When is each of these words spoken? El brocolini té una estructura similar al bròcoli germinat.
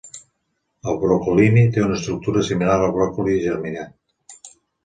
El 0.93 0.97
brocolini 1.03 1.67
té 1.75 1.83
una 1.87 1.99
estructura 1.99 2.45
similar 2.49 2.79
al 2.87 2.97
bròcoli 2.97 3.39
germinat. 3.47 4.53